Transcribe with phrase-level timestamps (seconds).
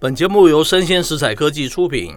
[0.00, 2.16] 本节目由生鲜食材科技出品，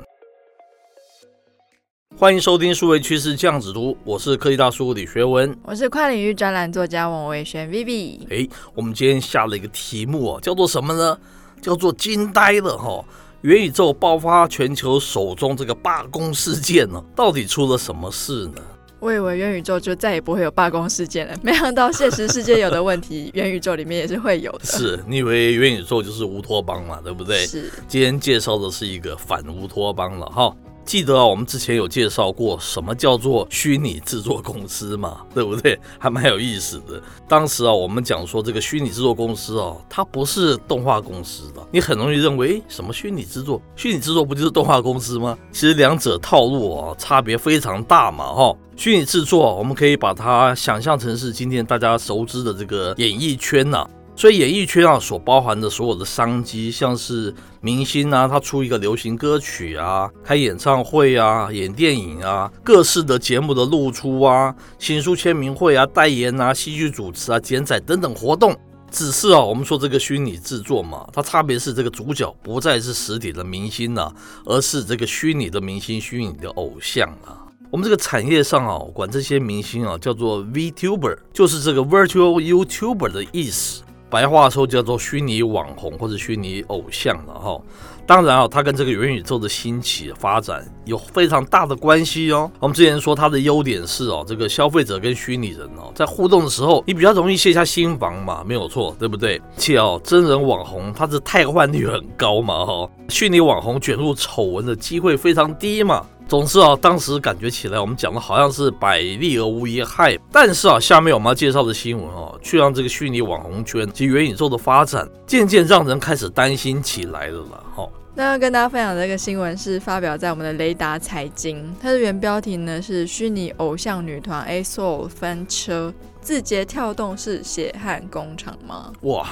[2.17, 8.21] 欢迎收听数位趋势酱子读，我是科技大叔李学文，我是跨领域专栏作家王维轩 Vivi。
[8.29, 11.19] 哎，我们今天下了一个题目哦，叫做什么呢？
[11.61, 13.04] 叫做惊呆了哈！
[13.41, 18.61] 元宇宙爆发全球首宗这个罢工事件呢，到底出了什么事呢？
[19.04, 24.59] 我以为元宇宙就再也不会有罢工事件了， 没想到现实世界有的问题， 元宇宙里面也是会有的。
[24.63, 26.99] 是你以为元宇宙就是乌托邦嘛？
[27.03, 27.45] 对不对？
[27.45, 27.70] 是。
[27.88, 30.55] 今天介绍的是一个反乌托邦了哈。
[30.86, 35.80] 记得啊，我们之前有介绍过什么叫做虚拟制作公司嘛， 对不对？
[35.98, 37.02] 还蛮有意思的。
[37.28, 41.66] 当时啊，我们讲说这个虚拟制作公司啊，它不是动画公司的。
[41.72, 43.62] 你很容易认为，什么虚拟制作？
[43.76, 45.38] 虚拟制作不就是动画公司吗？
[45.52, 48.56] 其实两者套路啊，差别非常大嘛，哈。
[48.76, 53.88] 虚拟制作，我们可以把它想象成是今天大家熟知的这个演艺圈呐。
[54.16, 68.56] 所以演艺圈啊，所包含的所有的商机，像是明星啊，他出一个流行歌曲啊，开演唱会啊，演电影啊，各式的节目的露出啊，新书签名会啊，代言啊，戏剧主持啊，剪彩等等活动。
[68.91, 74.14] 只是啊，我们说这个虚拟制作嘛，它差别是这个主角不再是实体的明星啊，
[74.45, 77.41] 而是这个虚拟的明星，虚拟的偶像啊。
[77.72, 83.81] 我们这个产业上啊，管这些明星啊叫做 VTuber，就是这个 Virtual YouTuber 的意思。
[84.14, 87.59] 白话说叫做虚拟网红或者虚拟偶像了哈，
[88.06, 92.52] 当然啊，它跟这个元宇宙的兴起发展有非常大的关系哦。
[92.59, 99.41] 我们之前说它的优点是哦，这个消费者跟虚拟人哦在互动的时候，你比较容易卸下心防嘛，没有错，对不对？
[99.58, 106.06] 且哦，真人网红它的汰换率很高嘛哈，虚拟网红卷入丑闻的机会非常低嘛。
[106.34, 110.17] 总之啊，当时感觉起来，我们讲的好像是百利而无一害。
[110.31, 117.64] 但是啊，下面我们要介绍的新闻啊，却让这个虚拟网红圈及元宇宙的发展，渐渐让人开始担心起来了啦。
[117.75, 129.28] 哈，那要跟大家分享的这个新闻是发表在我们的雷达财经，它的原标题呢是“虚拟偶像女团 A-Soul 翻车，字节跳动是血汗工厂吗？”哇！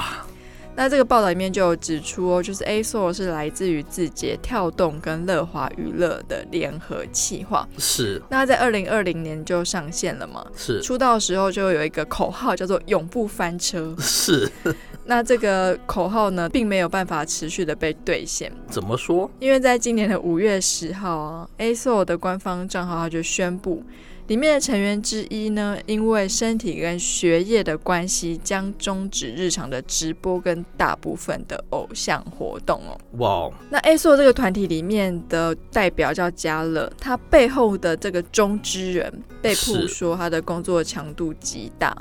[0.75, 7.67] 那这个报道里面就有指出哦，就是 A-Soul 是来自于字节跳动跟乐华娱乐的联合企划。
[7.77, 8.21] 是。
[8.29, 10.45] 那在二零二零年就上线了嘛？
[10.55, 10.81] 是。
[10.81, 13.95] 出道的时候就有一个口号叫做“永不翻车”。
[13.99, 14.49] 是。
[15.05, 18.51] 那这个口号呢，并没有办法持续的被兑现。
[18.69, 19.29] 怎么说？
[19.39, 23.83] 因为在今年的五月十号啊，A-Soul 的官方账号他就宣布。
[24.27, 32.97] 里面的成员之一呢，因为身体跟学业的关系，将终止日常的直播跟大部分的偶像活动哦。
[33.17, 33.53] 哇哦！
[33.69, 39.11] 那 A-Soul 这个团体里面的代表叫嘉乐，他背后的这个中之人
[39.41, 41.95] 被曝说他的工作强度极大，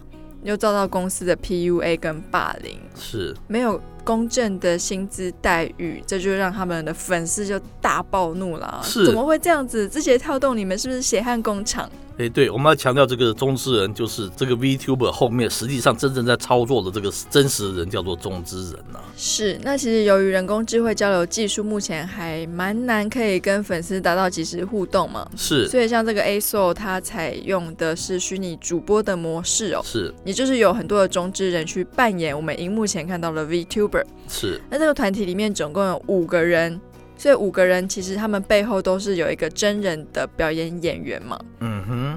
[0.44, 8.80] 又遭到公司的 PUA 跟霸凌，是没有公正的薪资待遇，这就让他们的粉丝就大暴怒了。
[8.84, 9.88] 是，怎么会这样子？
[9.88, 11.90] 字节跳动，你们是不是血汗工厂？
[12.20, 19.04] 哎，对，我们要强调这个中之人，就是这个 VTuber 后面实际上真正在操作的这个真实的人叫做中之人呐、啊。
[19.16, 25.26] 是，那其实由于人工智慧交流技术目前还蛮难，可以跟粉丝达到及时互动嘛。
[25.34, 29.80] 是，所以像这个 A-Soul 它采用的是虚拟主播的模式哦。
[29.82, 34.04] 是，也就是有很多的中之人去扮演我们荧幕前看到的 VTuber。
[34.28, 36.78] 是，那这个团体里面总共有五个人。
[37.16, 41.69] 所以五个人其实他们背后都是有一个真人的表演演员嘛，嗯哼。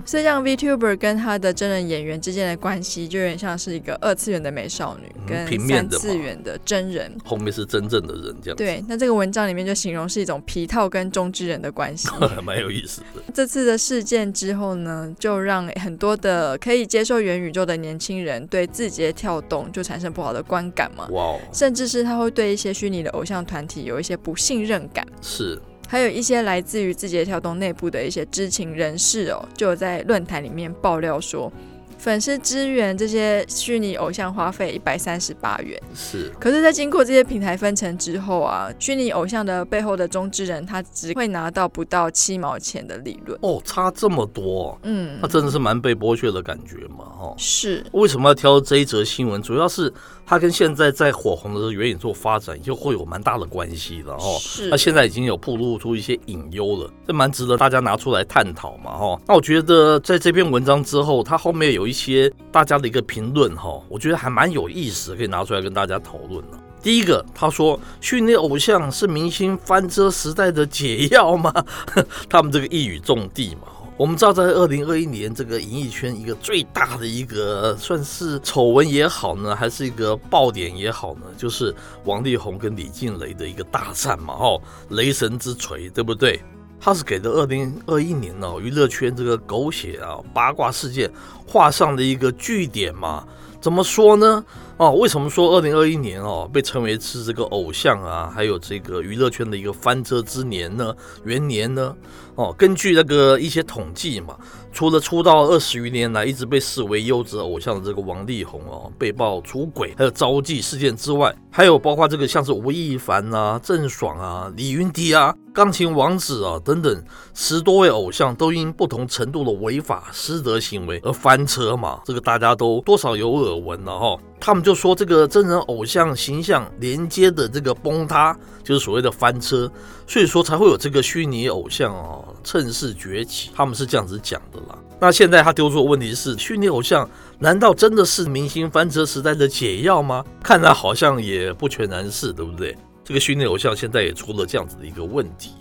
[0.06, 8.56] 所以像 VTuber 跟他的真人演员之间的关系，就有点像是一个二次元的美少女跟三次元的真人，后面是真正的人这样。
[8.58, 12.10] 对，那这个文章里面就形容是一种皮套跟中之人的关系，
[12.44, 13.24] 蛮有意思的。
[13.34, 21.08] 这次的事件之后呢，就让很多的可以接受元宇宙的年轻人对字节跳动就产生不好的观感嘛，
[21.52, 25.06] 甚至是他会对一些虚拟的偶像团体有一些不信任感。
[25.22, 31.52] 是，还有一些来自于字节跳动内部的一些知情人士哦，就在论坛里面爆料说。
[32.00, 36.30] 粉丝支援这些虚拟偶像花费一百三十八元，是。
[36.38, 43.40] 可是，在经过这些平台分成之后啊，虚拟偶像的背后的中之人，他只会拿到不到七毛钱的利润。
[43.42, 47.34] 哦，差这么多，嗯，那真的是蛮被剥削的感觉嘛，哈。
[47.38, 47.86] 是。
[47.94, 49.42] 为什么要挑这一则新闻？
[49.42, 49.90] 主要是
[50.26, 54.38] 它跟现在在火红的元宇宙发展就会有蛮大的关系的，哦。
[54.40, 54.70] 是。
[54.70, 59.20] 那现在已经有暴露出一些隐忧了，这蛮值得大家拿出来探讨嘛，哈。
[59.28, 61.94] 那我觉得在这篇文章之后，它后面有一。
[61.94, 66.58] 些大家的一个评论哈，我觉得还蛮有意思，可以拿出来跟大家讨论的。
[66.82, 71.54] 第一个，他说训练偶像是明星翻车时代的解药吗？
[72.28, 81.74] 他们这个一语中的嘛，我们知道，在二零二一年这个演艺圈一个最大的一个算是丑闻也好呢，还是一个爆点也好呢，就是
[82.04, 86.42] 王力宏跟李静蕾的一个大战嘛，哦，雷神之锤，对不对？
[86.80, 91.10] 他是给的二零二一年哦，娱乐圈这个狗血啊八卦事件
[91.48, 93.24] 画上了一个句点嘛。
[93.62, 94.44] 怎么说呢？
[94.78, 100.94] 哦，为什么说二零二一年哦被称为是这个偶像啊，还有这个娱乐圈的一个翻车之年呢？
[101.24, 101.96] 元年呢？
[102.36, 104.36] 哦，根据那个一些统计嘛。
[104.72, 117.04] 除了出道二十余年来一直被视为优质偶像的这个王力宏哦，被曝出轨还有招妓事件之外，还有包括这个像是吴亦凡啊、郑爽啊、李云迪啊、钢琴王子啊等等
[117.36, 124.18] 十多位偶像都因不同程度的违法失德行为而翻车嘛，这个大家都多少有耳闻了哈。
[124.46, 129.72] 他们就说这个真人偶像形象连接的这个崩塌，就是所谓的翻车，
[130.06, 133.52] 所以说才会有这个虚拟偶像哦趁势崛起。
[133.56, 134.78] 他们是这样子讲的啦。
[135.00, 137.10] 那现在他丢出的问题是，虚拟偶像
[137.40, 140.22] 难道真的是明星翻车时代的解药吗？
[140.44, 142.78] 看来好像也不全然是，对不对？
[143.06, 145.52] 这个虚拟偶像现在也出了这样子的一个问题。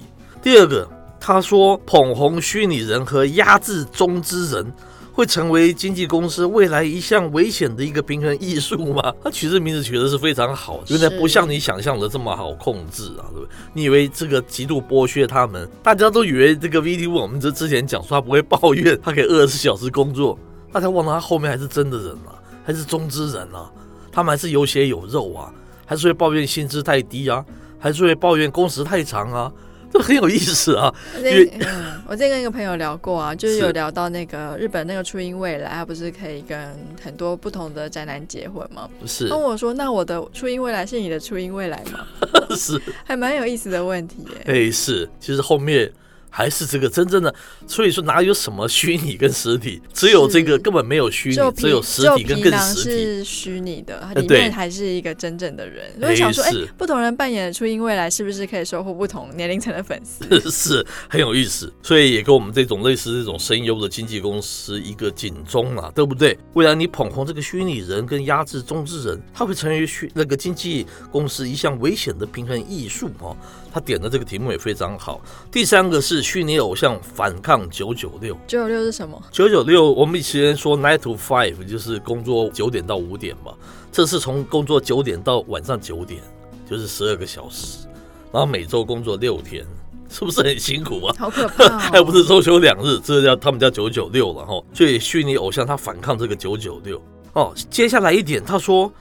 [0.43, 0.91] 第二个，
[1.21, 4.75] 他说捧红虚拟人和压制中之人。
[5.13, 9.13] 会成为经纪公司未来一项危险的一个平衡艺术吗？
[9.23, 13.49] 他取这名字取的是非常好，原来不像你想象的这么好控制啊，对不对？
[13.75, 20.39] 你以为这个极度剥削他们，大家都以为这个 VTV 我们这之前讲说他不会抱怨，他可以二十四小时工作，
[20.73, 22.33] 大家忘了他后面还是真的人啊，
[22.65, 23.71] 还是中之人啊，
[24.11, 25.53] 他们还是有血有肉啊，
[25.85, 27.45] 还是会抱怨薪资太低啊，
[27.79, 29.53] 还是会抱怨工时太长啊。
[29.93, 30.93] 这 很有意思啊！
[31.19, 38.89] 因为嗯，我之前跟一个朋友聊过啊，就是有聊到那个日本那个初音未来，他不是可以跟很多不同的宅男结婚吗？
[39.07, 39.29] 是。
[39.29, 42.07] 跟我说，那我的初音未来是你的初音未来吗？
[42.57, 44.43] 是，还蛮有意思的问题耶。
[44.47, 45.93] 哎，是，其实后面。
[46.35, 47.33] 还是这个真正的，
[47.67, 52.91] 所以说哪有什么虚拟跟实体，只有这个根本没有虚拟，只有实体跟更实体。
[52.91, 55.93] 是虚拟的，里面还是一个真正的人。
[56.01, 60.41] 我想说，哎，不同人扮演的初音未来是不是可以收获不同年龄层的粉丝？
[60.51, 66.39] 是很有意思，所以也给我们这种类似这种声优的经纪公司一个警钟啊，对不对？
[66.55, 73.37] 未来你捧红这个虚拟人跟压制中之人，他会成为虚那个经纪公司一项危险的平衡艺术哦。
[73.73, 75.19] 他点的这个题目也非常好。
[75.51, 78.35] 第三个是虚拟偶像反抗九九六。
[78.47, 79.21] 九九六是什么？
[79.31, 83.55] 九九六，我们以前说 nine to five，就是工作九点到五点嘛。
[83.91, 86.21] 这是从工作九点到晚上九点，
[86.69, 87.87] 就是十二个小时，
[88.31, 89.65] 然后每周工作六天，
[90.11, 91.17] 是不是很辛苦啊？
[91.19, 91.79] 好可怕、哦！
[91.81, 94.63] 还不是周休两日，这叫他们叫九九六了哈。
[94.75, 97.03] 所以虚拟偶像他反抗这个九九六
[97.33, 97.55] 哦。
[97.71, 98.93] 接下来一点，他说。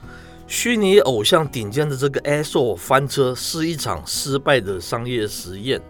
[0.46, 5.80] 虚拟偶像顶尖的这个 ASO 翻车是一场失败的商业实验。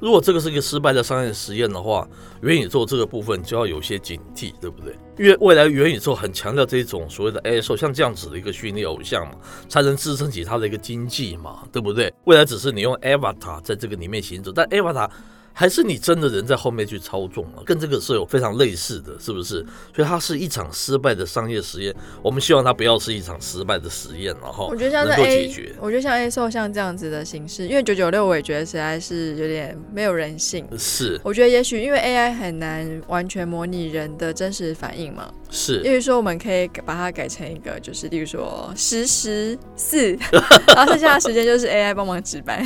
[0.00, 2.06] 如果这个是一个失败的商业实验的话，
[2.42, 4.96] 元宇宙这个部分就要有些警惕，对不对？
[5.18, 9.34] 因为未来元宇宙很强调这种所谓的 ASO，像这样子的一个虚拟偶像嘛，
[9.68, 12.12] 才能支撑起它的一个经济嘛，对不对？
[12.26, 15.10] 未来只是你用 Avatar 在这个里面行走，但 Avatar。
[15.58, 17.58] 还是你真的人在后面去操纵啊？
[17.66, 19.54] 跟这个是有非常类似的，是不是？
[19.92, 21.92] 所以它是一场失败的商业实验。
[22.22, 30.64] 我们希望它不要是一场失败的实验，然后我觉得像是 A，我觉得像 ASO 像这样子的形式，因为九九六我也觉得实在是有点没有人性。
[30.78, 35.28] 是，我觉得也许因为 AI 很难完全模拟人的真实反应嘛。
[35.50, 40.16] 是，例如说我们可以把它改成一个，就是例如说十十四，
[40.72, 42.64] 然后剩下的时间就是 AI 帮忙值班。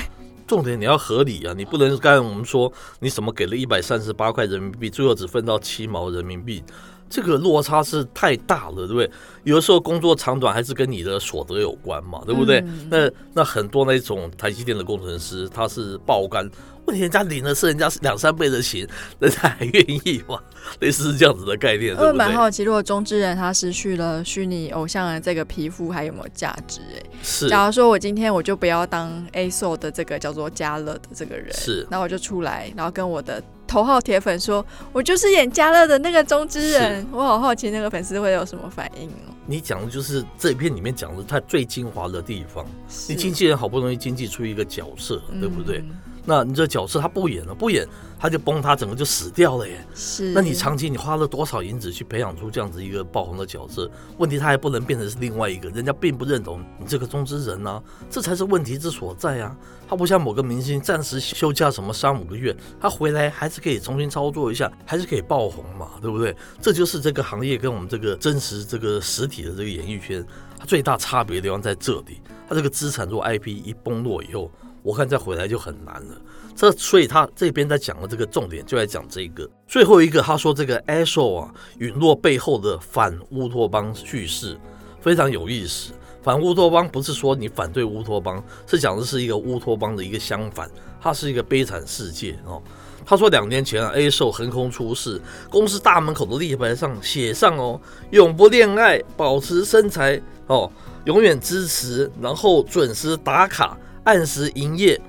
[0.52, 6.62] 重点你要合理啊，你不能刚才我们说你什么给了一百三十八块人民币，最后只分到七毛人民币，
[7.08, 9.10] 这个落差是太大了，对不对？
[9.44, 12.60] 有的时候工作长短还是跟你的所得有关嘛，对不对？
[12.66, 16.46] 嗯、那那很多那种台积电的工程师他是爆肝。
[16.86, 18.86] 问题人家领的是人家两三倍的钱，
[19.18, 20.38] 人家还愿意吗？
[20.80, 26.80] 类似是这样子的概念，我蛮好奇，如果中之人他失去了虚拟偶像的这个皮肤，还有没有价值？
[26.94, 27.48] 哎，是。
[27.48, 37.06] 假如说我今天我就不要当 ASO 的这个叫做嘉乐的这个人，是，那我就出来，然后跟我的头号铁粉说，我就是演嘉乐的那个中之人。
[37.10, 39.34] 我好好奇那个粉丝会有什么反应哦？
[39.46, 42.64] 你讲的就是这一篇里面讲的他最精华的地方。
[43.08, 45.78] 你经纪人好不容易经纪出一个角色，对不对？
[45.78, 45.90] 嗯
[46.24, 47.86] 那你这角色他不演了，不演
[48.18, 49.84] 他就崩塌，整个就死掉了耶。
[49.94, 53.90] 是，那你长期你花了多少银子去培养出这样子一个爆红的角色？
[54.18, 59.56] 问题他还不能变成是另外一个，人家并不认同你这个中之人啊，这才是问题之所在啊。
[59.88, 66.34] 他不像某个明星暂时休假什么三五个月，他回来还是可以重新操作一下，还是可以爆红嘛，对不对？
[66.60, 70.24] 这就是这个行业跟我们这个真实这个实体的这个演艺圈，
[70.58, 72.20] 它最大差别的地方在这里。
[72.48, 74.48] 它这个资产如果 IP 一崩落以后。
[74.82, 76.14] 我看再回来就很难了。
[76.54, 84.58] 这所以他这边在讲的这个重点就在讲这个最后一个，他说这个 ASO 啊陨落背后的反乌托邦叙事
[85.00, 85.92] 非常有意思。
[86.22, 90.70] 反乌托邦不是说你反对乌托邦，是讲的是一个乌托邦的一个相反，
[91.00, 92.62] 它是一个悲惨世界哦。
[93.04, 95.20] 他说两年前啊，ASO 横空出世，
[95.50, 97.80] 公司大门口的立牌上写上哦，
[98.12, 100.70] 永不恋爱，保持身材哦，
[101.06, 105.00] 永远支持，然后准时打卡，按时营业。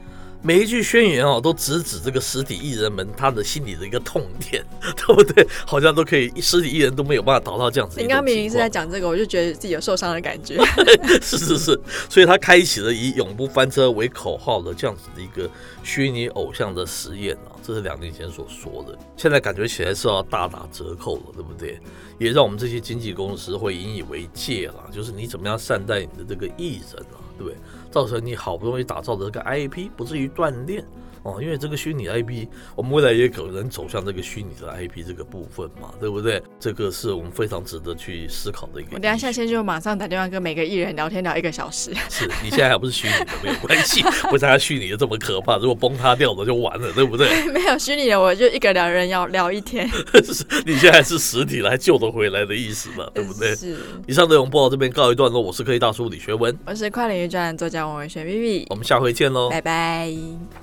[0.45, 4.62] 每一句宣言哦，都直指这个实体艺人们他的心里的一个痛点，
[4.97, 5.47] 对不对？
[5.65, 7.97] 好像都可以，实体艺人都没有办法逃到这样子。
[8.01, 10.62] 你刚刚明明是在讲这个，我就觉得自己有受伤的感觉。
[11.23, 15.50] 是是是，所以他开启了以永不翻车为口号的这样子的一个
[15.81, 21.79] 虚拟偶像的实验啊，这是两年前所说的，现在感觉起来是要大打折扣了，对不对？
[22.19, 27.15] 也让我们这些经纪公司会引以为戒了，就是你怎么样善待你的这个艺人啊，
[27.47, 27.55] 对？
[27.91, 30.83] 造成你好不容易打造的这个 IP 不至于断链。
[31.24, 36.42] 哦，因为这个虚拟 IP，我们未来也可能走向这个虚拟的 IP 这个部分嘛，对不对？
[36.60, 38.92] 这个是我们非常值得去思考的一个。
[38.94, 41.94] 我等下下线就马上打电话跟每个艺人聊天聊一个小时。
[42.10, 45.58] 是你现在还不是虚拟的，没有关系，不是他虚拟的这么可怕。
[45.58, 47.27] 如果崩塌掉了就完了，对不对？
[47.51, 49.89] 没有虚拟的，我就一个两人要聊一天。
[50.65, 53.56] 你现在是实体的，还救得回来的意思嘛，对不对？
[53.56, 53.77] 是。
[54.08, 60.62] 以上内容播到这边告一段落，我是科技大叔李学文，我是跨领域专栏作家王文轩 Vivi，我们下回见喽，拜拜。